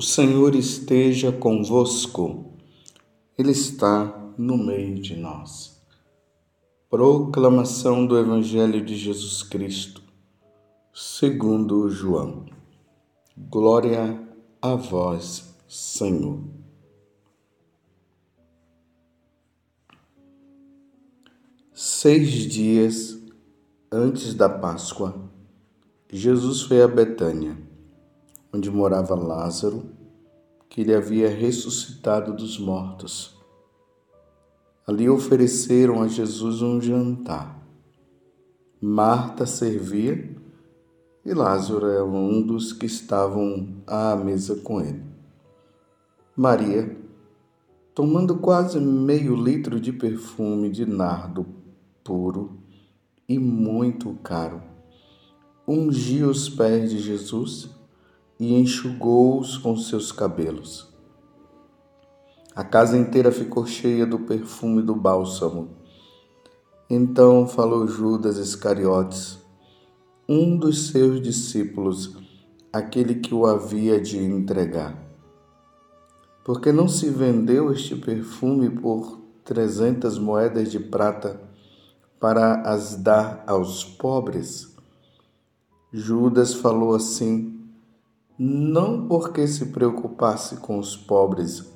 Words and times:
O 0.00 0.02
Senhor 0.02 0.54
esteja 0.54 1.30
convosco, 1.30 2.54
Ele 3.36 3.50
está 3.50 4.32
no 4.38 4.56
meio 4.56 4.94
de 4.98 5.14
nós. 5.14 5.78
Proclamação 6.88 8.06
do 8.06 8.18
Evangelho 8.18 8.82
de 8.82 8.96
Jesus 8.96 9.42
Cristo, 9.42 10.02
segundo 10.90 11.90
João. 11.90 12.46
Glória 13.36 14.18
a 14.62 14.74
vós, 14.74 15.54
Senhor. 15.68 16.44
Seis 21.74 22.30
dias 22.46 23.22
antes 23.92 24.32
da 24.32 24.48
Páscoa, 24.48 25.30
Jesus 26.10 26.62
foi 26.62 26.80
a 26.80 26.88
Betânia 26.88 27.68
onde 28.52 28.70
morava 28.70 29.14
Lázaro, 29.14 29.84
que 30.70 30.82
ele 30.82 30.94
havia 30.94 31.28
ressuscitado 31.28 32.32
dos 32.32 32.58
mortos. 32.58 33.36
Ali 34.86 35.10
ofereceram 35.10 36.00
a 36.00 36.06
Jesus 36.06 36.62
um 36.62 36.80
jantar. 36.80 37.60
Marta 38.80 39.44
servia 39.46 40.36
e 41.26 41.34
Lázaro 41.34 41.86
era 41.86 42.04
um 42.04 42.40
dos 42.40 42.72
que 42.72 42.86
estavam 42.86 43.82
à 43.84 44.14
mesa 44.14 44.56
com 44.56 44.80
ele. 44.80 45.02
Maria, 46.36 46.96
tomando 47.92 48.38
quase 48.38 48.78
meio 48.78 49.34
litro 49.34 49.80
de 49.80 49.92
perfume 49.92 50.70
de 50.70 50.86
nardo 50.86 51.44
puro 52.04 52.60
e 53.28 53.38
muito 53.38 54.14
caro, 54.22 54.62
ungia 55.66 56.28
os 56.28 56.48
pés 56.48 56.90
de 56.90 57.00
Jesus 57.00 57.79
e 58.40 58.54
enxugou-os 58.54 59.58
com 59.58 59.76
seus 59.76 60.10
cabelos. 60.10 60.88
A 62.56 62.64
casa 62.64 62.96
inteira 62.96 63.30
ficou 63.30 63.66
cheia 63.66 64.06
do 64.06 64.20
perfume 64.20 64.80
do 64.80 64.96
bálsamo. 64.96 65.76
Então 66.88 67.46
falou 67.46 67.86
Judas 67.86 68.38
Iscariotes, 68.38 69.38
um 70.26 70.56
dos 70.56 70.88
seus 70.88 71.20
discípulos, 71.20 72.16
aquele 72.72 73.16
que 73.16 73.34
o 73.34 73.44
havia 73.44 74.00
de 74.00 74.16
entregar. 74.18 74.98
Porque 76.42 76.72
não 76.72 76.88
se 76.88 77.10
vendeu 77.10 77.70
este 77.70 77.94
perfume 77.94 78.70
por 78.70 79.20
trezentas 79.44 80.18
moedas 80.18 80.70
de 80.70 80.80
prata 80.80 81.38
para 82.18 82.62
as 82.62 82.96
dar 82.96 83.44
aos 83.46 83.84
pobres? 83.84 84.74
Judas 85.92 86.54
falou 86.54 86.94
assim 86.94 87.59
não 88.42 89.06
porque 89.06 89.46
se 89.46 89.66
preocupasse 89.66 90.56
com 90.56 90.78
os 90.78 90.96
pobres, 90.96 91.70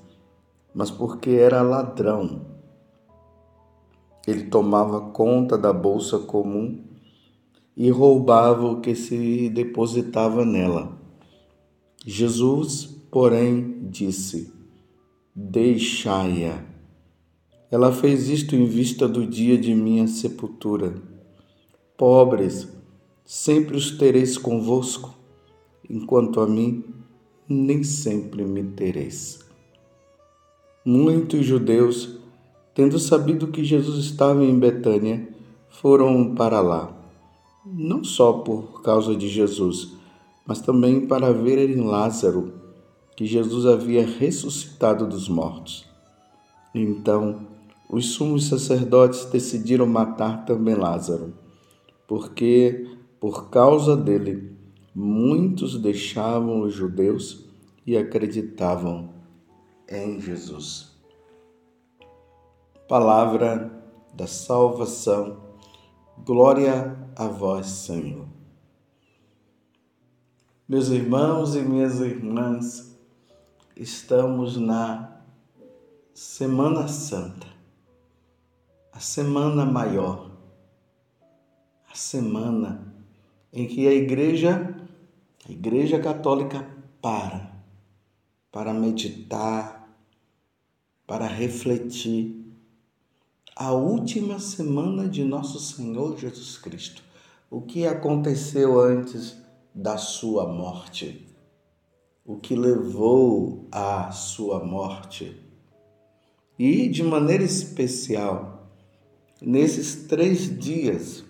mas 0.74 0.90
porque 0.90 1.32
era 1.32 1.60
ladrão. 1.60 2.46
Ele 4.26 4.44
tomava 4.44 5.10
conta 5.10 5.58
da 5.58 5.74
bolsa 5.74 6.20
comum 6.20 6.82
e 7.76 7.90
roubava 7.90 8.64
o 8.64 8.80
que 8.80 8.94
se 8.94 9.50
depositava 9.50 10.42
nela. 10.42 10.98
Jesus, 12.02 12.86
porém, 13.10 13.86
disse: 13.90 14.50
Deixai-a. 15.36 16.64
Ela 17.70 17.92
fez 17.92 18.30
isto 18.30 18.56
em 18.56 18.64
vista 18.64 19.06
do 19.06 19.26
dia 19.26 19.58
de 19.58 19.74
minha 19.74 20.06
sepultura. 20.06 20.94
Pobres, 21.94 22.66
sempre 23.22 23.76
os 23.76 23.98
tereis 23.98 24.38
convosco 24.38 25.23
enquanto 25.88 26.40
a 26.40 26.46
mim 26.46 26.84
nem 27.48 27.82
sempre 27.82 28.44
me 28.44 28.62
tereis. 28.62 29.40
Muitos 30.84 31.44
judeus, 31.44 32.18
tendo 32.74 32.98
sabido 32.98 33.48
que 33.48 33.64
Jesus 33.64 34.04
estava 34.04 34.44
em 34.44 34.58
Betânia, 34.58 35.28
foram 35.68 36.34
para 36.34 36.60
lá, 36.60 36.94
não 37.64 38.04
só 38.04 38.32
por 38.32 38.82
causa 38.82 39.14
de 39.14 39.28
Jesus, 39.28 39.92
mas 40.46 40.60
também 40.60 41.06
para 41.06 41.32
verem 41.32 41.80
Lázaro, 41.80 42.52
que 43.16 43.26
Jesus 43.26 43.66
havia 43.66 44.06
ressuscitado 44.06 45.06
dos 45.06 45.28
mortos. 45.28 45.86
Então, 46.74 47.46
os 47.88 48.12
sumos 48.12 48.48
sacerdotes 48.48 49.24
decidiram 49.26 49.86
matar 49.86 50.44
também 50.44 50.74
Lázaro, 50.74 51.32
porque, 52.06 52.88
por 53.20 53.48
causa 53.50 53.96
dele, 53.96 54.53
muitos 54.94 55.76
deixavam 55.76 56.60
os 56.60 56.72
judeus 56.72 57.44
e 57.84 57.96
acreditavam 57.96 59.10
em 59.88 60.20
Jesus. 60.20 60.94
Palavra 62.88 63.82
da 64.14 64.26
salvação, 64.26 65.42
glória 66.24 66.96
a 67.16 67.26
vós, 67.26 67.66
Senhor. 67.66 68.28
Meus 70.68 70.88
irmãos 70.88 71.56
e 71.56 71.60
minhas 71.60 72.00
irmãs, 72.00 72.96
estamos 73.76 74.56
na 74.56 75.20
Semana 76.14 76.86
Santa, 76.86 77.48
a 78.92 79.00
semana 79.00 79.66
maior, 79.66 80.30
a 81.90 81.94
semana 81.94 82.94
em 83.52 83.66
que 83.66 83.86
a 83.86 83.92
igreja 83.92 84.73
a 85.46 85.52
Igreja 85.52 86.00
Católica 86.00 86.66
para 87.00 87.54
para 88.54 88.72
meditar, 88.72 89.92
para 91.04 91.26
refletir 91.26 92.54
a 93.56 93.72
última 93.72 94.38
semana 94.38 95.08
de 95.08 95.24
nosso 95.24 95.58
Senhor 95.58 96.16
Jesus 96.16 96.56
Cristo. 96.56 97.02
O 97.50 97.62
que 97.62 97.84
aconteceu 97.84 98.80
antes 98.80 99.36
da 99.74 99.96
sua 99.96 100.46
morte? 100.46 101.26
O 102.24 102.36
que 102.36 102.54
levou 102.54 103.66
à 103.72 104.12
sua 104.12 104.64
morte? 104.64 105.36
E 106.56 106.88
de 106.88 107.02
maneira 107.02 107.42
especial, 107.42 108.70
nesses 109.42 110.06
três 110.06 110.56
dias 110.56 111.24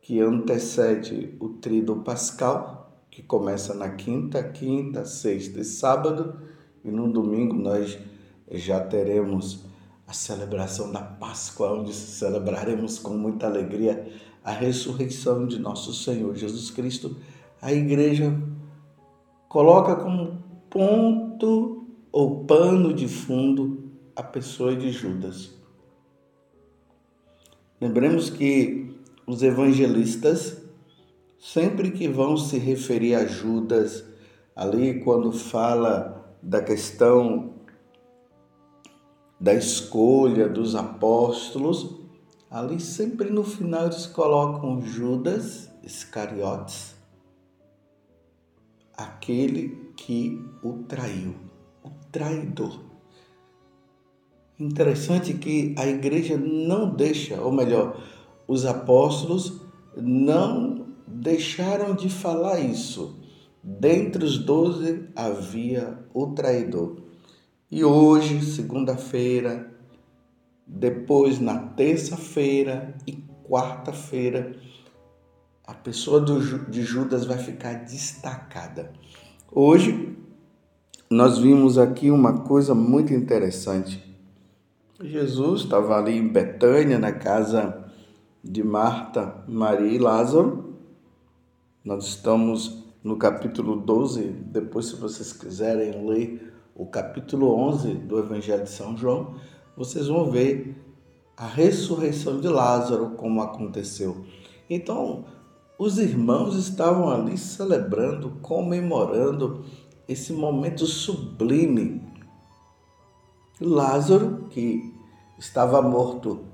que 0.00 0.20
antecede 0.20 1.36
o 1.40 1.48
Tríduo 1.48 2.04
Pascal, 2.04 2.73
que 3.14 3.22
começa 3.22 3.72
na 3.74 3.90
quinta, 3.90 4.42
quinta, 4.42 5.04
sexta 5.04 5.60
e 5.60 5.64
sábado, 5.64 6.36
e 6.84 6.90
no 6.90 7.12
domingo 7.12 7.54
nós 7.54 7.96
já 8.50 8.80
teremos 8.80 9.64
a 10.04 10.12
celebração 10.12 10.90
da 10.90 11.00
Páscoa, 11.00 11.74
onde 11.74 11.94
celebraremos 11.94 12.98
com 12.98 13.14
muita 13.14 13.46
alegria 13.46 14.12
a 14.42 14.50
ressurreição 14.50 15.46
de 15.46 15.60
nosso 15.60 15.94
Senhor 15.94 16.34
Jesus 16.34 16.72
Cristo. 16.72 17.16
A 17.62 17.72
igreja 17.72 18.36
coloca 19.48 19.94
como 19.94 20.42
ponto 20.68 21.86
ou 22.10 22.44
pano 22.44 22.92
de 22.92 23.06
fundo 23.06 23.92
a 24.16 24.24
pessoa 24.24 24.74
de 24.74 24.90
Judas. 24.90 25.54
Lembremos 27.80 28.28
que 28.28 28.92
os 29.24 29.40
evangelistas 29.40 30.63
sempre 31.44 31.90
que 31.90 32.08
vão 32.08 32.38
se 32.38 32.56
referir 32.56 33.14
a 33.14 33.26
Judas, 33.26 34.02
ali 34.56 35.04
quando 35.04 35.30
fala 35.30 36.34
da 36.42 36.62
questão 36.62 37.52
da 39.38 39.52
escolha 39.52 40.48
dos 40.48 40.74
apóstolos, 40.74 42.00
ali 42.50 42.80
sempre 42.80 43.28
no 43.28 43.44
final 43.44 43.84
eles 43.84 44.06
colocam 44.06 44.80
Judas 44.80 45.70
Iscariotes, 45.82 46.94
aquele 48.96 49.92
que 49.98 50.42
o 50.62 50.84
traiu, 50.84 51.34
o 51.82 51.90
traidor. 52.10 52.80
Interessante 54.58 55.34
que 55.34 55.74
a 55.76 55.86
igreja 55.86 56.38
não 56.38 56.88
deixa, 56.88 57.38
ou 57.38 57.52
melhor, 57.52 58.02
os 58.48 58.64
apóstolos 58.64 59.60
não 59.94 60.83
deixaram 61.24 61.94
de 61.94 62.10
falar 62.10 62.60
isso. 62.60 63.18
Dentre 63.62 64.22
os 64.22 64.36
doze 64.36 65.08
havia 65.16 65.98
o 66.12 66.26
traidor. 66.26 66.98
E 67.70 67.82
hoje, 67.82 68.44
segunda-feira, 68.44 69.72
depois 70.66 71.40
na 71.40 71.58
terça-feira 71.58 72.94
e 73.06 73.24
quarta-feira, 73.48 74.54
a 75.66 75.72
pessoa 75.72 76.20
do, 76.20 76.68
de 76.70 76.82
Judas 76.82 77.24
vai 77.24 77.38
ficar 77.38 77.72
destacada. 77.84 78.92
Hoje, 79.50 80.14
nós 81.10 81.38
vimos 81.38 81.78
aqui 81.78 82.10
uma 82.10 82.40
coisa 82.40 82.74
muito 82.74 83.14
interessante. 83.14 84.14
Jesus 85.00 85.62
estava 85.62 85.96
ali 85.96 86.18
em 86.18 86.28
Betânia, 86.28 86.98
na 86.98 87.12
casa 87.12 87.82
de 88.44 88.62
Marta, 88.62 89.42
Maria 89.48 89.90
e 89.90 89.98
Lázaro. 89.98 90.63
Nós 91.84 92.06
estamos 92.06 92.82
no 93.02 93.18
capítulo 93.18 93.76
12, 93.76 94.22
depois, 94.46 94.86
se 94.86 94.96
vocês 94.96 95.34
quiserem 95.34 96.06
ler 96.08 96.54
o 96.74 96.86
capítulo 96.86 97.54
11 97.54 97.92
do 97.96 98.18
Evangelho 98.18 98.64
de 98.64 98.70
São 98.70 98.96
João, 98.96 99.34
vocês 99.76 100.06
vão 100.06 100.30
ver 100.30 100.82
a 101.36 101.46
ressurreição 101.46 102.40
de 102.40 102.48
Lázaro, 102.48 103.10
como 103.10 103.42
aconteceu. 103.42 104.24
Então, 104.70 105.26
os 105.78 105.98
irmãos 105.98 106.56
estavam 106.56 107.10
ali 107.10 107.36
celebrando, 107.36 108.30
comemorando 108.40 109.62
esse 110.08 110.32
momento 110.32 110.86
sublime. 110.86 112.00
Lázaro, 113.60 114.46
que 114.48 114.90
estava 115.38 115.82
morto 115.82 116.46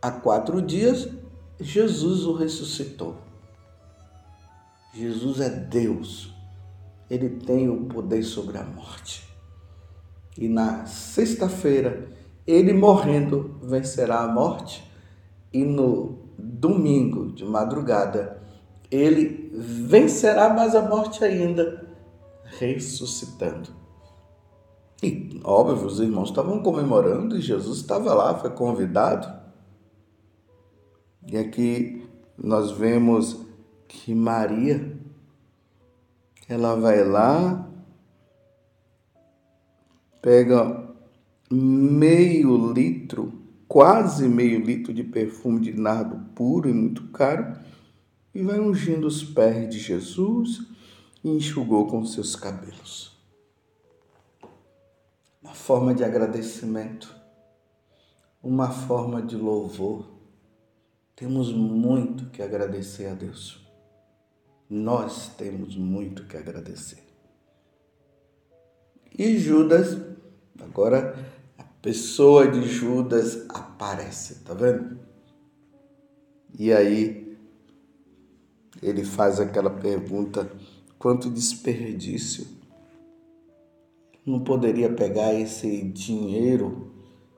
há 0.00 0.10
quatro 0.10 0.62
dias, 0.62 1.10
Jesus 1.60 2.24
o 2.24 2.32
ressuscitou. 2.32 3.31
Jesus 4.94 5.40
é 5.40 5.48
Deus, 5.48 6.34
ele 7.08 7.30
tem 7.30 7.68
o 7.68 7.86
poder 7.86 8.22
sobre 8.22 8.58
a 8.58 8.62
morte. 8.62 9.26
E 10.36 10.48
na 10.48 10.84
sexta-feira, 10.84 12.08
ele 12.46 12.74
morrendo 12.74 13.58
vencerá 13.62 14.20
a 14.20 14.28
morte, 14.28 14.86
e 15.50 15.64
no 15.64 16.18
domingo 16.38 17.32
de 17.32 17.44
madrugada, 17.44 18.42
ele 18.90 19.50
vencerá 19.54 20.52
mais 20.52 20.74
a 20.74 20.82
morte 20.82 21.24
ainda, 21.24 21.88
ressuscitando. 22.58 23.70
E, 25.02 25.40
óbvio, 25.42 25.86
os 25.86 26.00
irmãos 26.00 26.28
estavam 26.28 26.62
comemorando 26.62 27.36
e 27.36 27.40
Jesus 27.40 27.78
estava 27.78 28.12
lá, 28.12 28.38
foi 28.38 28.50
convidado. 28.50 29.40
E 31.26 31.36
aqui 31.36 32.06
nós 32.36 32.70
vemos 32.70 33.51
que 33.92 34.14
Maria, 34.14 34.98
ela 36.48 36.74
vai 36.74 37.04
lá, 37.04 37.70
pega 40.20 40.88
meio 41.50 42.72
litro, 42.72 43.32
quase 43.68 44.26
meio 44.26 44.64
litro 44.64 44.94
de 44.94 45.04
perfume 45.04 45.60
de 45.60 45.74
nardo 45.74 46.16
puro 46.34 46.68
e 46.68 46.72
muito 46.72 47.08
caro, 47.08 47.56
e 48.34 48.42
vai 48.42 48.58
ungindo 48.58 49.06
os 49.06 49.22
pés 49.22 49.68
de 49.68 49.78
Jesus 49.78 50.66
e 51.22 51.28
enxugou 51.28 51.86
com 51.86 52.04
seus 52.04 52.34
cabelos. 52.34 53.12
Uma 55.42 55.54
forma 55.54 55.94
de 55.94 56.02
agradecimento, 56.02 57.14
uma 58.42 58.70
forma 58.70 59.20
de 59.20 59.36
louvor. 59.36 60.10
Temos 61.14 61.52
muito 61.52 62.30
que 62.30 62.42
agradecer 62.42 63.06
a 63.06 63.14
Deus. 63.14 63.61
Nós 64.74 65.28
temos 65.36 65.76
muito 65.76 66.24
que 66.24 66.34
agradecer. 66.34 67.04
E 69.18 69.36
Judas, 69.36 69.98
agora 70.58 71.14
a 71.58 71.62
pessoa 71.82 72.50
de 72.50 72.62
Judas 72.62 73.44
aparece, 73.50 74.36
tá 74.36 74.54
vendo? 74.54 74.98
E 76.58 76.72
aí 76.72 77.36
ele 78.82 79.04
faz 79.04 79.38
aquela 79.40 79.68
pergunta: 79.68 80.50
quanto 80.98 81.28
desperdício? 81.28 82.46
Não 84.24 84.40
poderia 84.40 84.90
pegar 84.90 85.34
esse 85.34 85.82
dinheiro 85.82 86.94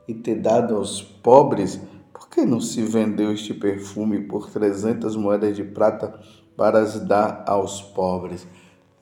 e 0.06 0.14
ter 0.14 0.36
dado 0.36 0.76
aos 0.76 1.02
pobres? 1.02 1.80
Por 2.12 2.28
que 2.28 2.44
não 2.44 2.60
se 2.60 2.80
vendeu 2.82 3.32
este 3.32 3.52
perfume 3.52 4.20
por 4.20 4.48
300 4.48 5.16
moedas 5.16 5.56
de 5.56 5.64
prata 5.64 6.16
para 6.56 6.80
as 6.80 7.00
dar 7.00 7.44
aos 7.46 7.80
pobres? 7.80 8.46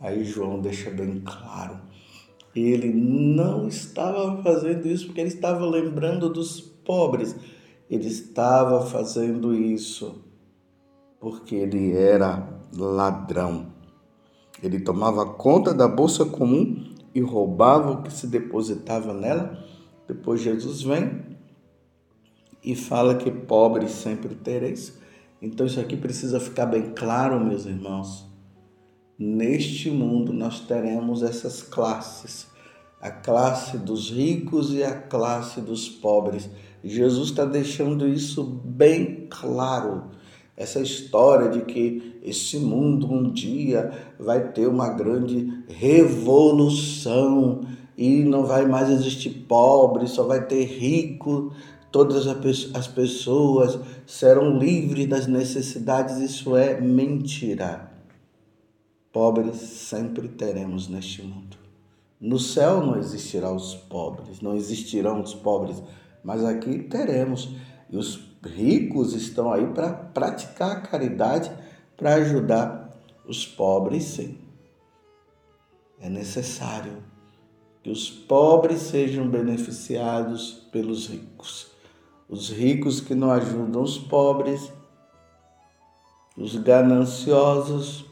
Aí 0.01 0.25
João 0.25 0.61
deixa 0.61 0.91
bem 0.91 1.21
claro. 1.25 1.81
Ele 2.55 2.93
não 2.93 3.67
estava 3.67 4.43
fazendo 4.43 4.87
isso 4.87 5.07
porque 5.07 5.21
ele 5.21 5.29
estava 5.29 5.65
lembrando 5.65 6.29
dos 6.29 6.61
pobres. 6.61 7.37
Ele 7.89 8.07
estava 8.07 8.85
fazendo 8.87 9.55
isso 9.55 10.25
porque 11.21 11.55
ele 11.55 11.97
era 11.97 12.61
ladrão. 12.77 13.69
Ele 14.63 14.81
tomava 14.81 15.25
conta 15.27 15.73
da 15.73 15.87
bolsa 15.89 16.25
comum 16.25 16.93
e 17.15 17.21
roubava 17.21 17.93
o 17.93 18.03
que 18.03 18.13
se 18.13 18.27
depositava 18.27 19.15
nela. 19.15 19.65
Depois 20.07 20.41
Jesus 20.41 20.83
vem 20.83 21.23
e 22.63 22.75
fala 22.75 23.15
que 23.15 23.31
pobres 23.31 23.93
sempre 23.93 24.35
tereis. 24.35 25.01
Então 25.43 25.67
isso 25.67 25.81
aqui 25.81 25.97
precisa 25.97 26.39
ficar 26.39 26.67
bem 26.67 26.93
claro, 26.95 27.45
meus 27.45 27.67
irmãos. 27.67 28.25
Neste 29.19 29.91
mundo 29.91 30.33
nós 30.33 30.61
teremos 30.61 31.21
essas 31.21 31.63
classes, 31.63 32.47
a 33.01 33.11
classe 33.11 33.77
dos 33.77 34.09
ricos 34.09 34.73
e 34.73 34.85
a 34.85 34.95
classe 34.95 35.61
dos 35.61 35.89
pobres. 35.89 36.49
Jesus 36.85 37.31
está 37.31 37.45
deixando 37.45 38.07
isso 38.09 38.45
bem 38.65 39.27
claro 39.29 40.13
essa 40.57 40.81
história 40.81 41.49
de 41.49 41.63
que 41.63 42.21
esse 42.23 42.59
mundo 42.59 43.13
um 43.13 43.33
dia 43.33 43.91
vai 44.19 44.53
ter 44.53 44.69
uma 44.69 44.91
grande 44.91 45.65
revolução 45.67 47.63
e 47.97 48.23
não 48.23 48.45
vai 48.45 48.67
mais 48.67 48.91
existir 48.91 49.31
pobre, 49.49 50.07
só 50.07 50.25
vai 50.25 50.47
ter 50.47 50.65
rico, 50.65 51.53
todas 51.93 52.27
as 52.27 52.89
pessoas 52.89 53.79
serão 54.07 54.59
livres 54.59 55.07
das 55.07 55.27
necessidades, 55.27 56.17
isso 56.17 56.57
é 56.57 56.81
mentira. 56.81 57.93
Pobres 59.13 59.57
sempre 59.57 60.27
teremos 60.27 60.89
neste 60.89 61.23
mundo. 61.23 61.59
No 62.19 62.39
céu 62.39 62.81
não 62.81 62.97
existirão 62.99 63.55
os 63.57 63.75
pobres, 63.75 64.41
não 64.41 64.57
existirão 64.57 65.21
os 65.21 65.35
pobres, 65.35 65.83
mas 66.25 66.43
aqui 66.43 66.79
teremos. 66.85 67.51
E 67.91 67.97
os 67.97 68.33
ricos 68.43 69.13
estão 69.13 69.53
aí 69.53 69.67
para 69.67 69.93
praticar 69.93 70.71
a 70.71 70.81
caridade, 70.81 71.53
para 71.97 72.15
ajudar 72.15 72.91
os 73.29 73.47
pobres, 73.47 74.05
sim. 74.05 74.39
É 76.01 76.09
necessário 76.09 77.03
que 77.83 77.91
os 77.91 78.09
pobres 78.09 78.81
sejam 78.81 79.29
beneficiados 79.29 80.69
pelos 80.73 81.07
ricos. 81.09 81.72
Os 82.33 82.49
ricos 82.49 82.99
que 82.99 83.15
não 83.15 83.31
ajudam 83.31 83.83
os 83.83 83.99
pobres, 83.99 84.73
os 86.35 86.57
gananciosos, 86.57 88.07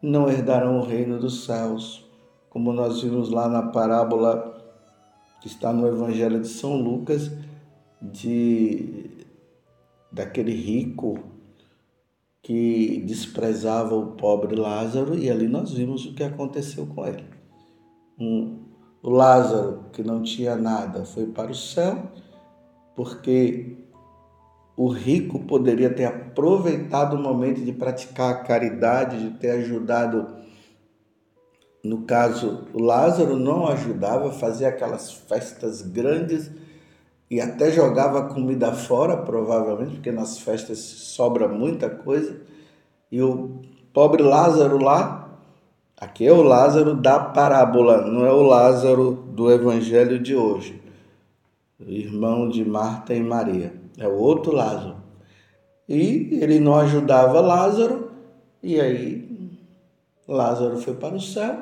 não 0.00 0.30
herdarão 0.30 0.78
o 0.78 0.84
reino 0.84 1.18
dos 1.18 1.46
céus, 1.46 2.08
como 2.48 2.72
nós 2.72 3.02
vimos 3.02 3.28
lá 3.28 3.48
na 3.48 3.60
parábola 3.72 4.54
que 5.40 5.48
está 5.48 5.72
no 5.72 5.84
Evangelho 5.88 6.40
de 6.40 6.46
São 6.46 6.76
Lucas, 6.76 7.28
de 8.00 9.10
daquele 10.12 10.54
rico 10.54 11.18
que 12.40 13.02
desprezava 13.04 13.96
o 13.96 14.12
pobre 14.12 14.54
Lázaro 14.54 15.18
e 15.18 15.28
ali 15.28 15.48
nós 15.48 15.72
vimos 15.72 16.06
o 16.06 16.14
que 16.14 16.22
aconteceu 16.22 16.86
com 16.86 17.04
ele. 17.04 17.24
Um, 18.16 18.60
o 19.02 19.10
Lázaro, 19.10 19.86
que 19.92 20.04
não 20.04 20.22
tinha 20.22 20.54
nada, 20.54 21.04
foi 21.04 21.26
para 21.26 21.50
o 21.50 21.54
céu 21.54 22.12
porque 22.94 23.76
o 24.76 24.88
rico 24.88 25.38
poderia 25.40 25.90
ter 25.90 26.04
aproveitado 26.04 27.14
o 27.14 27.22
momento 27.22 27.60
de 27.60 27.72
praticar 27.72 28.30
a 28.30 28.38
caridade, 28.38 29.30
de 29.30 29.38
ter 29.38 29.50
ajudado. 29.50 30.26
No 31.82 32.02
caso, 32.02 32.66
o 32.72 32.82
Lázaro 32.82 33.36
não 33.36 33.66
ajudava, 33.68 34.32
fazia 34.32 34.68
aquelas 34.68 35.12
festas 35.12 35.82
grandes 35.82 36.50
e 37.30 37.40
até 37.40 37.70
jogava 37.70 38.28
comida 38.28 38.72
fora, 38.72 39.16
provavelmente, 39.16 39.94
porque 39.94 40.10
nas 40.10 40.38
festas 40.38 40.78
sobra 40.78 41.46
muita 41.46 41.88
coisa. 41.88 42.40
E 43.12 43.22
o 43.22 43.60
pobre 43.92 44.22
Lázaro 44.22 44.82
lá, 44.82 45.38
aqui 45.96 46.26
é 46.26 46.32
o 46.32 46.42
Lázaro 46.42 46.94
da 46.94 47.18
parábola, 47.20 48.02
não 48.02 48.26
é 48.26 48.32
o 48.32 48.42
Lázaro 48.42 49.12
do 49.12 49.50
evangelho 49.52 50.18
de 50.18 50.34
hoje. 50.34 50.83
Irmão 51.86 52.48
de 52.48 52.64
Marta 52.64 53.14
e 53.14 53.22
Maria, 53.22 53.74
é 53.98 54.08
o 54.08 54.16
outro 54.16 54.52
Lázaro. 54.52 54.96
E 55.88 56.38
ele 56.40 56.58
não 56.58 56.76
ajudava 56.76 57.40
Lázaro, 57.40 58.10
e 58.62 58.80
aí 58.80 59.58
Lázaro 60.26 60.78
foi 60.78 60.94
para 60.94 61.14
o 61.14 61.20
céu. 61.20 61.56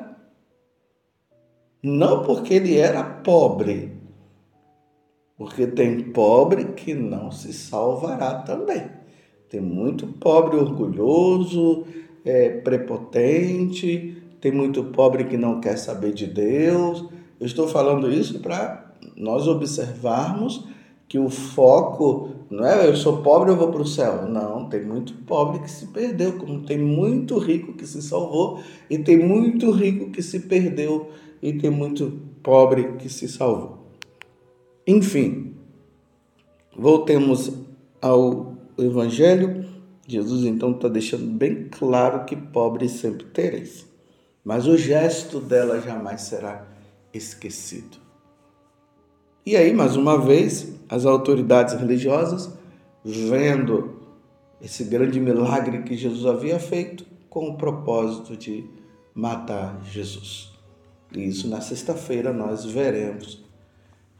Não 1.81 2.23
porque 2.23 2.53
ele 2.53 2.77
era 2.77 3.03
pobre, 3.03 3.91
porque 5.37 5.67
tem 5.67 5.99
pobre 6.11 6.65
que 6.73 6.93
não 6.93 7.29
se 7.29 7.51
salvará 7.51 8.35
também. 8.35 8.89
Tem 9.49 9.59
muito 9.59 10.07
pobre 10.07 10.55
orgulhoso, 10.55 11.85
é, 12.23 12.49
prepotente, 12.61 14.23
tem 14.39 14.51
muito 14.51 14.85
pobre 14.85 15.25
que 15.25 15.37
não 15.37 15.59
quer 15.59 15.77
saber 15.77 16.13
de 16.13 16.25
Deus. 16.25 17.05
Eu 17.39 17.45
estou 17.45 17.67
falando 17.67 18.09
isso 18.11 18.39
para 18.39 18.92
nós 19.15 19.47
observarmos 19.47 20.65
que 21.07 21.19
o 21.19 21.29
foco 21.29 22.31
Não 22.49 22.65
é 22.65 22.87
eu 22.87 22.95
sou 22.95 23.21
pobre, 23.21 23.51
eu 23.51 23.55
vou 23.55 23.71
para 23.71 23.81
o 23.81 23.85
céu. 23.85 24.27
Não, 24.27 24.67
tem 24.67 24.83
muito 24.83 25.13
pobre 25.25 25.59
que 25.59 25.69
se 25.69 25.87
perdeu, 25.87 26.39
como 26.39 26.63
tem 26.63 26.77
muito 26.77 27.37
rico 27.37 27.73
que 27.73 27.85
se 27.85 28.01
salvou, 28.01 28.61
e 28.89 28.97
tem 28.97 29.17
muito 29.17 29.71
rico 29.71 30.11
que 30.11 30.21
se 30.21 30.39
perdeu, 30.41 31.11
e 31.41 31.53
tem 31.53 31.69
muito 31.69 32.19
pobre 32.41 32.93
que 32.93 33.09
se 33.09 33.27
salvou. 33.27 33.89
Enfim, 34.87 35.55
voltemos 36.75 37.51
ao 38.01 38.55
Evangelho. 38.77 39.65
Jesus 40.07 40.45
então 40.45 40.71
está 40.71 40.87
deixando 40.87 41.25
bem 41.25 41.69
claro 41.69 42.25
que 42.25 42.35
pobres 42.35 42.91
sempre 42.91 43.25
tereis, 43.27 43.87
mas 44.43 44.67
o 44.67 44.77
gesto 44.77 45.39
dela 45.39 45.79
jamais 45.79 46.21
será 46.21 46.67
esquecido. 47.13 48.02
E 49.45 49.57
aí, 49.57 49.73
mais 49.73 49.97
uma 49.97 50.17
vez, 50.17 50.73
as 50.87 51.05
autoridades 51.05 51.73
religiosas, 51.73 52.49
vendo 53.03 53.99
esse 54.61 54.85
grande 54.85 55.19
milagre 55.19 55.83
que 55.83 55.97
Jesus 55.97 56.25
havia 56.25 56.59
feito, 56.59 57.05
com 57.29 57.49
o 57.49 57.57
propósito 57.57 58.37
de 58.37 58.63
matar 59.13 59.81
Jesus. 59.83 60.53
E 61.11 61.27
isso 61.27 61.47
na 61.49 61.59
sexta-feira 61.59 62.31
nós 62.31 62.63
veremos 62.63 63.43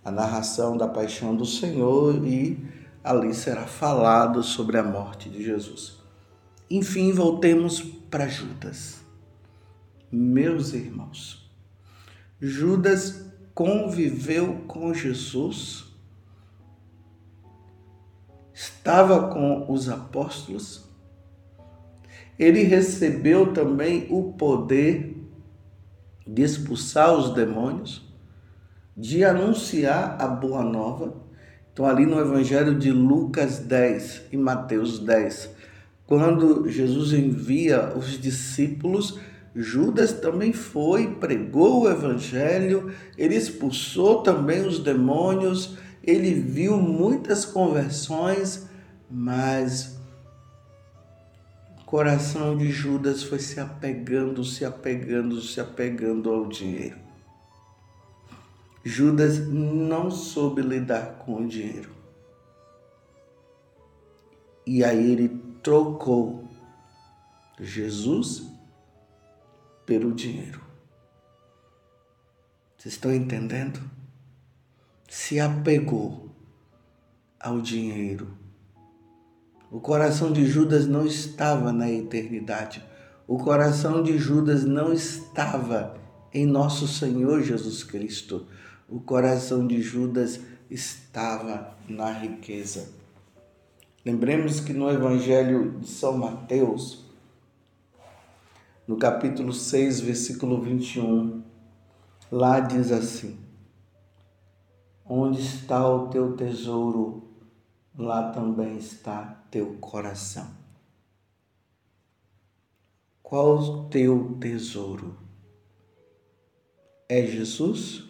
a 0.04 0.12
narração 0.12 0.76
da 0.76 0.88
paixão 0.88 1.36
do 1.36 1.46
Senhor 1.46 2.26
e 2.26 2.58
ali 3.04 3.34
será 3.34 3.66
falado 3.66 4.44
sobre 4.44 4.78
a 4.78 4.84
morte 4.84 5.30
de 5.30 5.44
Jesus. 5.44 5.98
Enfim, 6.70 7.12
voltemos 7.14 7.82
para 7.82 8.28
Judas. 8.28 9.02
Meus 10.12 10.74
irmãos, 10.74 11.50
Judas 12.42 13.33
conviveu 13.54 14.64
com 14.68 14.94
Jesus, 14.94 15.86
estava 18.54 19.30
com 19.30 19.72
os 19.72 19.90
apóstolos, 19.90 20.84
ele 22.38 22.64
recebeu 22.64 23.54
também 23.54 24.08
o 24.10 24.34
poder 24.34 25.18
de 26.26 26.42
expulsar 26.42 27.14
os 27.14 27.34
demônios, 27.34 28.10
de 28.96 29.24
anunciar 29.24 30.18
a 30.20 30.28
boa 30.28 30.64
nova. 30.64 31.16
Então, 31.72 31.86
ali 31.86 32.06
no 32.06 32.20
Evangelho 32.20 32.78
de 32.78 32.92
Lucas 32.92 33.60
10 33.60 34.24
e 34.32 34.38
Mateus 34.38 35.00
10, 35.00 35.50
quando 36.06 36.70
Jesus 36.70 37.14
envia 37.14 37.94
os 37.96 38.20
discípulos, 38.20 39.20
Judas 39.56 40.14
também 40.14 40.52
foi, 40.52 41.16
pregou 41.16 41.84
o 41.84 41.90
evangelho, 41.90 42.92
ele 43.18 43.36
expulsou 43.36 44.24
também 44.24 44.66
os 44.66 44.80
demônios, 44.80 45.78
ele 46.04 46.34
viu 46.34 46.76
muitas 46.78 47.46
conversões, 47.46 48.68
mas 49.10 49.96
o 51.80 51.86
coração 51.86 52.58
de 52.58 52.72
Judas 52.72 53.22
foi 53.22 53.38
se 53.38 53.60
apegando, 53.60 54.44
se 54.44 54.66
apegando, 54.66 55.40
se 55.40 55.62
apegando 55.62 56.32
ao 56.32 56.48
dinheiro. 56.48 56.98
Judas 58.84 59.48
não 59.48 60.10
soube 60.10 60.62
lidar 60.62 61.20
com 61.20 61.44
o 61.44 61.48
dinheiro. 61.48 61.90
E 64.66 64.84
aí 64.84 65.12
ele 65.12 65.30
trocou 65.62 66.44
Jesus 67.60 68.52
pelo 69.86 70.14
dinheiro. 70.14 70.62
Vocês 72.78 72.96
estão 72.96 73.14
entendendo? 73.14 73.80
Se 75.10 75.40
apegou 75.40 76.30
ao 77.40 77.62
dinheiro. 77.62 78.38
O 79.72 79.80
coração 79.80 80.32
de 80.32 80.46
Judas 80.46 80.88
não 80.88 81.06
estava 81.06 81.72
na 81.72 81.90
eternidade. 81.90 82.84
O 83.28 83.38
coração 83.38 84.04
de 84.04 84.18
Judas 84.18 84.64
não 84.64 84.94
estava 84.94 85.96
em 86.34 86.46
nosso 86.46 86.88
Senhor 86.88 87.42
Jesus 87.42 87.84
Cristo. 87.84 88.46
O 88.90 89.00
coração 89.00 89.66
de 89.66 89.82
Judas 89.82 90.40
estava 90.70 91.76
na 91.88 92.12
riqueza. 92.12 92.90
Lembremos 94.06 94.60
que 94.60 94.74
no 94.74 94.90
Evangelho 94.90 95.80
de 95.80 95.88
São 95.88 96.18
Mateus, 96.18 97.06
no 98.86 98.98
capítulo 98.98 99.54
6, 99.54 100.02
versículo 100.02 100.62
21, 100.62 101.42
lá 102.30 102.60
diz 102.60 102.92
assim: 102.92 103.40
Onde 105.06 105.40
está 105.40 105.88
o 105.88 106.10
teu 106.10 106.36
tesouro, 106.36 107.32
lá 107.98 108.32
também 108.32 108.78
está 108.78 109.46
teu 109.50 109.76
coração. 109.76 110.48
Qual 113.22 113.58
o 113.58 113.90
teu 113.90 114.38
tesouro? 114.40 115.18
É 117.08 117.26
Jesus 117.26 118.04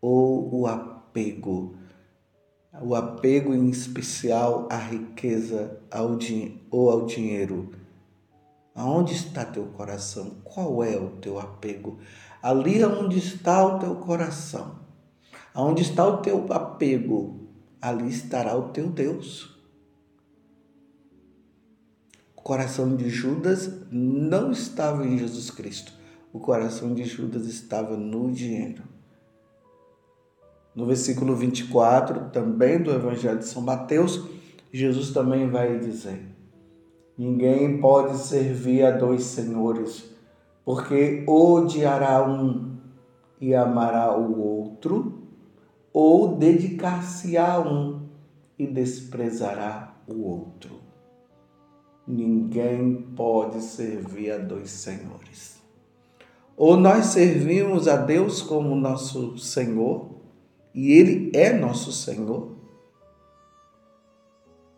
ou 0.00 0.54
o 0.54 0.66
apego? 0.66 1.76
O 2.80 2.94
apego 2.94 3.54
em 3.54 3.68
especial 3.68 4.68
à 4.70 4.76
riqueza 4.76 5.80
ao 5.90 6.18
ou 6.70 6.90
ao 6.90 7.06
dinheiro 7.06 7.85
Aonde 8.76 9.14
está 9.14 9.42
teu 9.42 9.64
coração? 9.68 10.36
Qual 10.44 10.84
é 10.84 10.98
o 10.98 11.12
teu 11.12 11.40
apego? 11.40 11.98
Ali 12.42 12.84
onde 12.84 13.18
está 13.18 13.64
o 13.64 13.78
teu 13.78 13.96
coração, 13.96 14.78
aonde 15.54 15.80
está 15.80 16.06
o 16.06 16.18
teu 16.18 16.46
apego, 16.52 17.48
ali 17.80 18.10
estará 18.10 18.54
o 18.54 18.68
teu 18.68 18.90
Deus. 18.90 19.56
O 22.36 22.42
coração 22.42 22.94
de 22.94 23.08
Judas 23.08 23.72
não 23.90 24.52
estava 24.52 25.06
em 25.06 25.18
Jesus 25.18 25.50
Cristo. 25.50 25.92
O 26.30 26.38
coração 26.38 26.92
de 26.92 27.02
Judas 27.02 27.46
estava 27.46 27.96
no 27.96 28.30
dinheiro. 28.30 28.82
No 30.74 30.84
versículo 30.84 31.34
24, 31.34 32.28
também 32.28 32.82
do 32.82 32.92
Evangelho 32.92 33.38
de 33.38 33.46
São 33.46 33.62
Mateus, 33.62 34.22
Jesus 34.70 35.12
também 35.12 35.48
vai 35.48 35.78
dizer: 35.78 36.35
Ninguém 37.18 37.80
pode 37.80 38.18
servir 38.18 38.84
a 38.84 38.90
dois 38.90 39.22
senhores, 39.22 40.14
porque 40.66 41.24
odiará 41.26 42.22
um 42.28 42.76
e 43.40 43.54
amará 43.54 44.14
o 44.14 44.38
outro, 44.38 45.22
ou 45.94 46.36
dedicar-se 46.36 47.38
a 47.38 47.58
um 47.58 48.02
e 48.58 48.66
desprezará 48.66 49.96
o 50.06 50.24
outro. 50.24 50.78
Ninguém 52.06 53.00
pode 53.16 53.62
servir 53.62 54.32
a 54.32 54.38
dois 54.38 54.70
senhores. 54.70 55.58
Ou 56.54 56.76
nós 56.76 57.06
servimos 57.06 57.88
a 57.88 57.96
Deus 57.96 58.42
como 58.42 58.76
nosso 58.76 59.38
Senhor, 59.38 60.10
e 60.74 60.92
Ele 60.92 61.30
é 61.34 61.54
nosso 61.54 61.90
Senhor, 61.92 62.54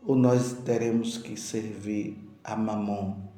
ou 0.07 0.14
nós 0.14 0.52
teremos 0.64 1.18
que 1.18 1.37
servir 1.37 2.27
a 2.49 2.57
Mamon, 2.57 3.28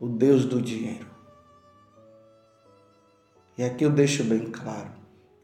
o 0.00 0.08
Deus 0.08 0.46
do 0.46 0.62
dinheiro. 0.62 1.06
E 3.58 3.62
aqui 3.62 3.84
eu 3.84 3.90
deixo 3.90 4.24
bem 4.24 4.50
claro: 4.50 4.90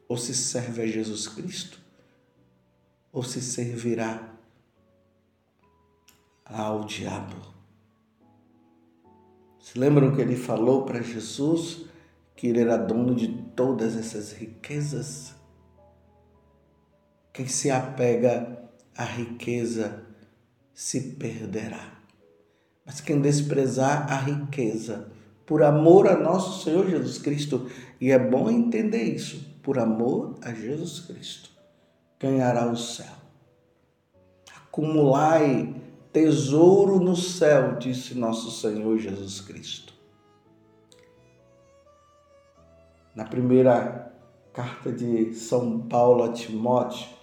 ou 0.08 0.16
se 0.16 0.34
serve 0.34 0.82
a 0.82 0.86
Jesus 0.86 1.28
Cristo, 1.28 1.78
ou 3.12 3.22
se 3.22 3.42
servirá 3.42 4.34
ao 6.42 6.84
diabo. 6.84 7.36
Se 9.60 9.78
lembram 9.78 10.14
que 10.14 10.22
ele 10.22 10.36
falou 10.36 10.86
para 10.86 11.02
Jesus 11.02 11.84
que 12.34 12.46
ele 12.46 12.60
era 12.60 12.78
dono 12.78 13.14
de 13.14 13.28
todas 13.54 13.94
essas 13.94 14.32
riquezas? 14.32 15.34
Quem 17.30 17.46
se 17.46 17.70
apega 17.70 18.70
à 18.96 19.04
riqueza 19.04 20.07
se 20.78 21.14
perderá. 21.14 21.90
Mas 22.86 23.00
quem 23.00 23.20
desprezar 23.20 24.12
a 24.12 24.14
riqueza 24.14 25.10
por 25.44 25.60
amor 25.64 26.06
a 26.06 26.16
nosso 26.16 26.62
Senhor 26.62 26.88
Jesus 26.88 27.18
Cristo, 27.18 27.68
e 28.00 28.12
é 28.12 28.18
bom 28.18 28.48
entender 28.48 29.02
isso, 29.02 29.44
por 29.60 29.76
amor 29.76 30.36
a 30.40 30.52
Jesus 30.52 31.00
Cristo, 31.00 31.50
ganhará 32.20 32.70
o 32.70 32.76
céu. 32.76 33.12
Acumulai 34.54 35.74
tesouro 36.12 37.00
no 37.00 37.16
céu, 37.16 37.76
disse 37.76 38.14
nosso 38.14 38.48
Senhor 38.52 38.98
Jesus 38.98 39.40
Cristo. 39.40 39.92
Na 43.16 43.24
primeira 43.24 44.12
carta 44.52 44.92
de 44.92 45.34
São 45.34 45.80
Paulo 45.80 46.22
a 46.22 46.32
Timóteo, 46.32 47.17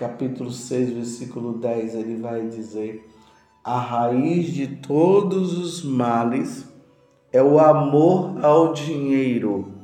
capítulo 0.00 0.50
6, 0.50 0.94
versículo 0.94 1.58
10, 1.58 1.94
ele 1.94 2.16
vai 2.16 2.48
dizer: 2.48 3.06
A 3.62 3.78
raiz 3.78 4.46
de 4.46 4.66
todos 4.66 5.58
os 5.58 5.84
males 5.84 6.66
é 7.30 7.42
o 7.42 7.58
amor 7.58 8.42
ao 8.42 8.72
dinheiro, 8.72 9.74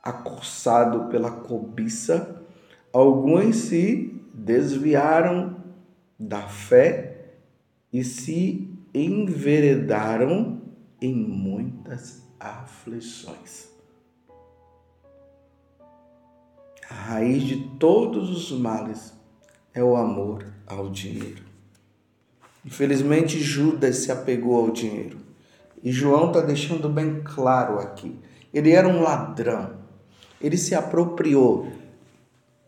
acossado 0.00 1.08
pela 1.08 1.32
cobiça, 1.32 2.44
alguns 2.92 3.56
se 3.56 4.22
desviaram 4.32 5.56
da 6.16 6.42
fé 6.42 7.40
e 7.92 8.04
se 8.04 8.72
enveredaram 8.94 10.60
em 11.02 11.12
muitas 11.12 12.22
aflições. 12.38 13.69
A 16.90 16.94
raiz 16.94 17.44
de 17.44 17.56
todos 17.78 18.28
os 18.28 18.58
males 18.58 19.14
é 19.72 19.82
o 19.82 19.96
amor 19.96 20.44
ao 20.66 20.90
dinheiro. 20.90 21.44
Infelizmente, 22.66 23.38
Judas 23.38 23.98
se 23.98 24.10
apegou 24.10 24.56
ao 24.56 24.70
dinheiro. 24.72 25.18
E 25.82 25.92
João 25.92 26.26
está 26.26 26.40
deixando 26.40 26.88
bem 26.88 27.20
claro 27.22 27.78
aqui. 27.78 28.18
Ele 28.52 28.72
era 28.72 28.88
um 28.88 29.02
ladrão. 29.02 29.74
Ele 30.40 30.58
se 30.58 30.74
apropriou 30.74 31.72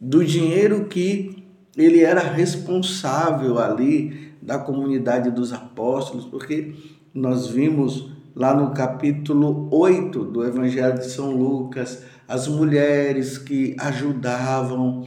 do 0.01 0.25
dinheiro 0.25 0.87
que 0.87 1.45
ele 1.77 2.01
era 2.01 2.21
responsável 2.21 3.59
ali 3.59 4.35
da 4.41 4.59
comunidade 4.59 5.31
dos 5.31 5.53
apóstolos, 5.53 6.27
porque 6.27 6.75
nós 7.13 7.49
vimos 7.49 8.11
lá 8.35 8.55
no 8.55 8.73
capítulo 8.73 9.69
8 9.71 10.25
do 10.25 10.45
Evangelho 10.45 10.99
de 10.99 11.11
São 11.11 11.35
Lucas 11.35 12.05
as 12.27 12.49
mulheres 12.49 13.39
que 13.39 13.77
ajudavam 13.79 15.07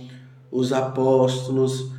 os 0.52 0.72
apóstolos, 0.72 1.92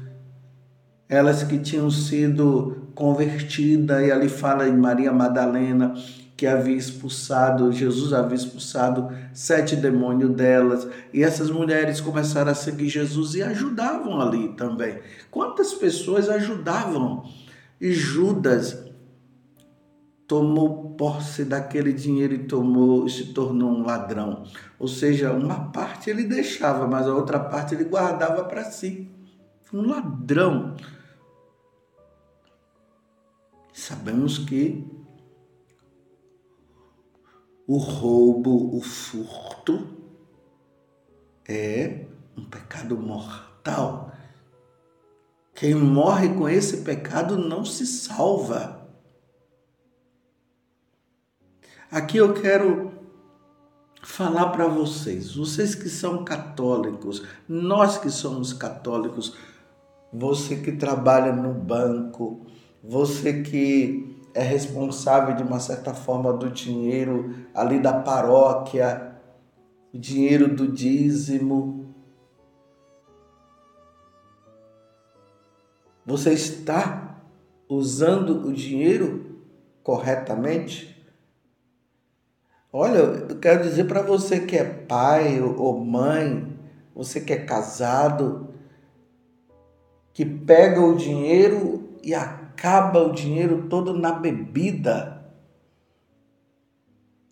elas 1.08 1.42
que 1.42 1.58
tinham 1.58 1.90
sido 1.90 2.88
convertidas, 2.94 4.06
e 4.06 4.11
ali 4.11 4.28
fala 4.28 4.68
em 4.68 4.76
Maria 4.76 5.12
Madalena, 5.12 5.94
que 6.37 6.46
havia 6.46 6.76
expulsado, 6.76 7.73
Jesus 7.73 8.12
havia 8.12 8.37
expulsado 8.37 9.08
sete 9.32 9.75
demônios 9.75 10.35
delas, 10.35 10.87
e 11.12 11.23
essas 11.23 11.50
mulheres 11.50 12.00
começaram 12.00 12.50
a 12.50 12.54
seguir 12.54 12.88
Jesus 12.88 13.35
e 13.35 13.42
ajudavam 13.42 14.20
ali 14.20 14.49
também. 14.54 14.99
Quantas 15.30 15.73
pessoas 15.73 16.28
ajudavam? 16.28 17.25
E 17.80 17.92
Judas 17.92 18.86
tomou 20.26 20.95
posse 20.97 21.45
daquele 21.45 21.92
dinheiro 21.92 22.35
e 22.35 22.47
tomou 22.47 23.09
se 23.09 23.33
tornou 23.33 23.71
um 23.71 23.85
ladrão. 23.85 24.45
Ou 24.78 24.88
seja, 24.88 25.33
uma 25.33 25.71
parte 25.71 26.11
ele 26.11 26.25
deixava, 26.25 26.87
mas 26.87 27.06
a 27.06 27.14
outra 27.14 27.38
parte 27.38 27.75
ele 27.75 27.85
guardava 27.85 28.45
para 28.45 28.64
si. 28.64 29.11
Um 29.73 29.83
ladrão. 29.83 30.76
Sabemos 33.73 34.38
que 34.38 34.85
o 37.66 37.76
roubo, 37.76 38.76
o 38.76 38.80
furto 38.80 39.88
é 41.49 42.06
um 42.37 42.45
pecado 42.45 42.97
mortal. 42.97 44.12
Quem 45.54 45.75
morre 45.75 46.28
com 46.35 46.49
esse 46.49 46.78
pecado 46.78 47.37
não 47.37 47.64
se 47.64 47.87
salva. 47.87 48.75
Aqui 51.90 52.16
eu 52.16 52.35
quero 52.35 52.93
falar 54.02 54.49
para 54.49 54.66
vocês, 54.66 55.37
vocês 55.37 55.73
que 55.73 55.88
são 55.88 56.25
católicos, 56.25 57.23
nós 57.49 57.97
que 57.97 58.11
somos 58.11 58.52
católicos, 58.52 59.37
você 60.12 60.57
que 60.57 60.73
trabalha 60.73 61.33
no 61.33 61.55
banco, 61.55 62.45
você 62.83 63.40
que 63.40 64.21
é 64.35 64.43
responsável 64.43 65.37
de 65.37 65.45
uma 65.45 65.61
certa 65.61 65.95
forma 65.95 66.33
do 66.33 66.50
dinheiro 66.50 67.33
ali 67.55 67.78
da 67.78 67.93
paróquia, 67.93 69.16
o 69.95 69.99
dinheiro 69.99 70.57
do 70.57 70.66
dízimo. 70.66 71.95
Você 76.05 76.33
está 76.33 77.23
usando 77.69 78.49
o 78.49 78.52
dinheiro 78.52 79.40
corretamente? 79.85 80.96
Olha, 82.78 82.99
eu 82.99 83.39
quero 83.39 83.62
dizer 83.62 83.84
para 83.84 84.02
você 84.02 84.41
que 84.41 84.54
é 84.54 84.62
pai 84.62 85.41
ou 85.41 85.82
mãe, 85.82 86.47
você 86.95 87.23
que 87.23 87.32
é 87.32 87.39
casado, 87.39 88.49
que 90.12 90.26
pega 90.26 90.82
o 90.82 90.95
dinheiro 90.95 91.89
e 92.02 92.15
acaba 92.15 93.00
o 93.02 93.15
dinheiro 93.15 93.67
todo 93.71 93.95
na 93.95 94.12
bebida, 94.12 95.25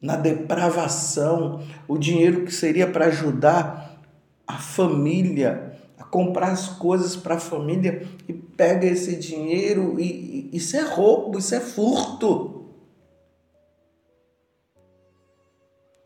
na 0.00 0.16
depravação, 0.16 1.62
o 1.86 1.98
dinheiro 1.98 2.46
que 2.46 2.50
seria 2.50 2.90
para 2.90 3.08
ajudar 3.08 4.00
a 4.46 4.56
família, 4.56 5.78
a 5.98 6.04
comprar 6.04 6.52
as 6.52 6.70
coisas 6.70 7.16
para 7.16 7.34
a 7.34 7.38
família 7.38 8.08
e 8.26 8.32
pega 8.32 8.86
esse 8.86 9.14
dinheiro 9.16 10.00
e, 10.00 10.48
e 10.50 10.56
isso 10.56 10.74
é 10.74 10.80
roubo, 10.80 11.38
isso 11.38 11.54
é 11.54 11.60
furto. 11.60 12.53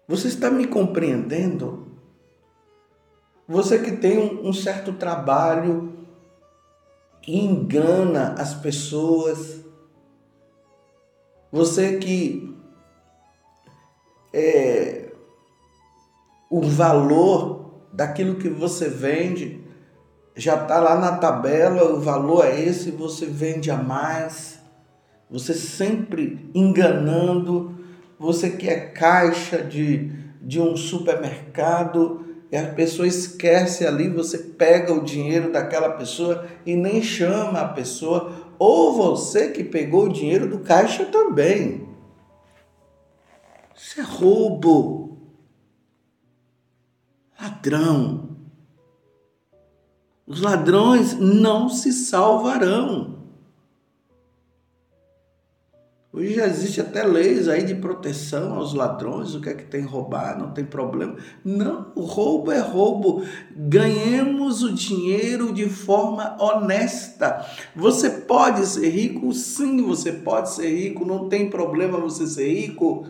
Você 0.08 0.28
está 0.28 0.50
me 0.50 0.66
compreendendo? 0.66 1.86
Você 3.46 3.78
que 3.78 3.92
tem 3.92 4.18
um, 4.18 4.48
um 4.48 4.52
certo 4.54 4.94
trabalho 4.94 5.92
e 7.26 7.38
engana 7.38 8.34
as 8.38 8.54
pessoas. 8.54 9.60
Você 11.52 11.98
que 11.98 12.56
é, 14.32 15.12
o 16.48 16.62
valor 16.62 17.82
daquilo 17.92 18.36
que 18.36 18.48
você 18.48 18.88
vende 18.88 19.62
já 20.34 20.62
está 20.62 20.78
lá 20.80 20.98
na 20.98 21.18
tabela, 21.18 21.92
o 21.92 22.00
valor 22.00 22.46
é 22.46 22.58
esse, 22.58 22.90
você 22.90 23.26
vende 23.26 23.70
a 23.70 23.76
mais. 23.76 24.58
Você 25.30 25.52
sempre 25.52 26.50
enganando 26.54 27.77
você 28.18 28.50
que 28.50 28.68
é 28.68 28.80
caixa 28.80 29.62
de, 29.62 30.10
de 30.42 30.60
um 30.60 30.76
supermercado 30.76 32.26
e 32.50 32.56
a 32.56 32.66
pessoa 32.72 33.06
esquece 33.06 33.86
ali, 33.86 34.08
você 34.08 34.38
pega 34.38 34.92
o 34.92 35.04
dinheiro 35.04 35.52
daquela 35.52 35.90
pessoa 35.90 36.46
e 36.64 36.74
nem 36.74 37.02
chama 37.02 37.60
a 37.60 37.68
pessoa, 37.68 38.32
ou 38.58 38.94
você 38.94 39.50
que 39.50 39.62
pegou 39.62 40.06
o 40.06 40.12
dinheiro 40.12 40.48
do 40.48 40.60
caixa 40.60 41.04
também. 41.04 41.86
Isso 43.76 44.00
é 44.00 44.02
roubo. 44.02 45.18
Ladrão. 47.40 48.36
Os 50.26 50.40
ladrões 50.40 51.14
não 51.18 51.68
se 51.68 51.92
salvarão. 51.92 53.17
Hoje 56.10 56.34
já 56.34 56.46
existe 56.46 56.80
até 56.80 57.04
leis 57.04 57.48
aí 57.48 57.62
de 57.62 57.74
proteção 57.74 58.54
aos 58.54 58.72
ladrões, 58.72 59.34
o 59.34 59.42
que 59.42 59.50
é 59.50 59.54
que 59.54 59.64
tem 59.64 59.82
roubar, 59.82 60.38
não 60.38 60.52
tem 60.52 60.64
problema. 60.64 61.16
Não, 61.44 61.92
roubo 61.94 62.50
é 62.50 62.58
roubo. 62.60 63.22
Ganhemos 63.54 64.62
o 64.62 64.72
dinheiro 64.72 65.52
de 65.52 65.68
forma 65.68 66.34
honesta. 66.42 67.46
Você 67.76 68.08
pode 68.08 68.64
ser 68.64 68.88
rico? 68.88 69.34
Sim, 69.34 69.82
você 69.82 70.10
pode 70.10 70.50
ser 70.50 70.74
rico, 70.74 71.04
não 71.04 71.28
tem 71.28 71.50
problema 71.50 72.00
você 72.00 72.26
ser 72.26 72.54
rico. 72.54 73.06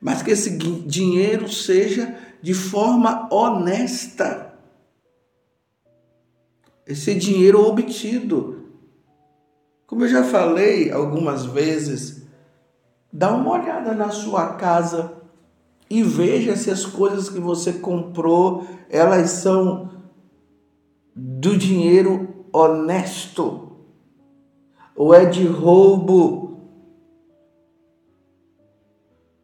Mas 0.00 0.22
que 0.22 0.30
esse 0.30 0.56
dinheiro 0.56 1.46
seja 1.46 2.16
de 2.40 2.54
forma 2.54 3.28
honesta. 3.30 4.54
Esse 6.86 7.14
dinheiro 7.14 7.62
obtido 7.66 8.60
como 9.90 10.04
eu 10.04 10.08
já 10.08 10.22
falei 10.22 10.92
algumas 10.92 11.44
vezes, 11.44 12.24
dá 13.12 13.34
uma 13.34 13.50
olhada 13.50 13.92
na 13.92 14.10
sua 14.10 14.54
casa 14.54 15.14
e 15.90 16.00
veja 16.00 16.54
se 16.54 16.70
as 16.70 16.86
coisas 16.86 17.28
que 17.28 17.40
você 17.40 17.72
comprou, 17.72 18.64
elas 18.88 19.30
são 19.30 19.90
do 21.12 21.56
dinheiro 21.56 22.46
honesto 22.52 23.78
ou 24.94 25.12
é 25.12 25.24
de 25.24 25.44
roubo. 25.44 26.60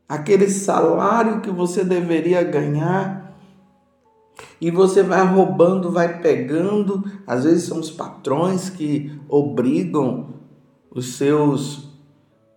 Aquele 0.09 0.49
salário 0.49 1.41
que 1.41 1.51
você 1.51 1.83
deveria 1.83 2.45
ganhar 2.45 3.26
e 4.61 4.71
você 4.71 5.03
vai 5.03 5.25
roubando, 5.27 5.91
vai 5.91 6.21
pegando. 6.21 7.05
Às 7.27 7.45
vezes 7.45 7.65
são 7.65 7.79
os 7.79 7.91
patrões 7.91 8.71
que 8.71 9.13
obrigam 9.29 10.35
os 10.91 11.17
seus 11.17 11.89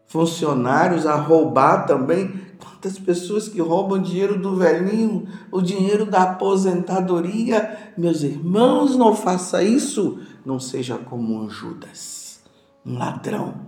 funcionários 0.07 1.05
a 1.05 1.15
roubar 1.15 1.85
também. 1.85 2.49
Quantas 2.57 2.97
pessoas 2.97 3.49
que 3.49 3.59
roubam 3.59 4.01
dinheiro 4.01 4.39
do 4.39 4.55
velhinho, 4.55 5.27
o 5.51 5.61
dinheiro 5.61 6.05
da 6.05 6.23
aposentadoria. 6.23 7.93
Meus 7.97 8.23
irmãos, 8.23 8.95
não 8.95 9.13
faça 9.13 9.61
isso. 9.61 10.19
Não 10.45 10.59
seja 10.59 10.97
como 10.97 11.35
um 11.35 11.49
Judas, 11.49 12.41
um 12.85 12.97
ladrão. 12.97 13.67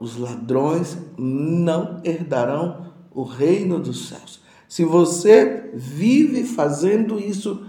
Os 0.00 0.16
ladrões 0.18 0.98
não 1.16 2.00
herdarão 2.04 2.92
o 3.14 3.22
reino 3.22 3.78
dos 3.78 4.08
céus. 4.08 4.45
Se 4.68 4.84
você 4.84 5.70
vive 5.74 6.44
fazendo 6.44 7.18
isso, 7.18 7.64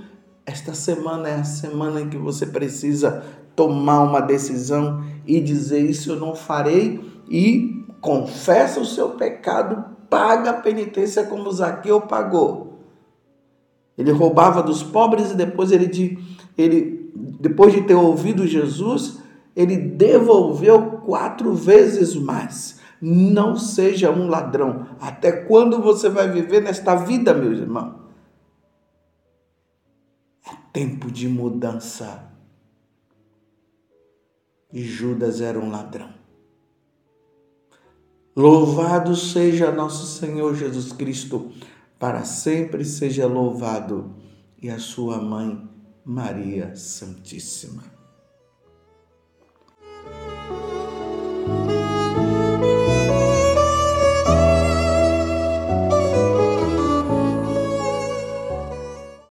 esta 0.45 0.73
semana 0.73 1.29
é 1.29 1.35
a 1.35 1.43
semana 1.43 2.01
em 2.01 2.09
que 2.09 2.17
você 2.17 2.45
precisa 2.45 3.23
tomar 3.55 4.01
uma 4.01 4.21
decisão 4.21 5.03
e 5.25 5.39
dizer: 5.39 5.79
Isso 5.79 6.11
eu 6.11 6.19
não 6.19 6.35
farei, 6.35 6.99
e 7.29 7.85
confessa 8.01 8.79
o 8.79 8.85
seu 8.85 9.09
pecado, 9.09 9.83
paga 10.09 10.51
a 10.51 10.61
penitência 10.61 11.23
como 11.23 11.51
Zaqueu 11.51 12.01
pagou. 12.01 12.79
Ele 13.97 14.11
roubava 14.11 14.61
dos 14.61 14.83
pobres 14.83 15.31
e 15.31 15.35
depois 15.35 15.71
ele, 15.71 16.19
ele 16.57 17.11
depois 17.39 17.73
de 17.73 17.81
ter 17.81 17.95
ouvido 17.95 18.47
Jesus, 18.47 19.17
ele 19.55 19.75
devolveu 19.75 20.81
quatro 21.03 21.53
vezes 21.53 22.15
mais. 22.15 22.79
Não 23.01 23.55
seja 23.55 24.11
um 24.11 24.27
ladrão. 24.27 24.87
Até 24.99 25.31
quando 25.31 25.81
você 25.81 26.09
vai 26.09 26.29
viver 26.29 26.61
nesta 26.61 26.95
vida, 26.95 27.33
meu 27.33 27.53
irmão? 27.53 28.07
É 30.45 30.55
tempo 30.73 31.11
de 31.11 31.27
mudança. 31.27 32.31
E 34.71 34.83
Judas 34.83 35.41
era 35.41 35.59
um 35.59 35.69
ladrão. 35.69 36.17
Louvado 38.35 39.15
seja 39.15 39.71
nosso 39.71 40.05
Senhor 40.05 40.53
Jesus 40.53 40.91
Cristo, 40.91 41.51
para 41.97 42.23
sempre 42.23 42.85
seja 42.85 43.25
louvado, 43.25 44.13
e 44.61 44.69
a 44.69 44.77
sua 44.77 45.19
mãe, 45.19 45.67
Maria 46.05 46.75
Santíssima. 46.75 47.97